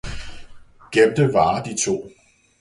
[0.93, 1.95] gjemte vare de to.